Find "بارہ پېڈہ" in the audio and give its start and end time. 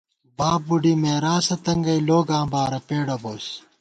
2.53-3.15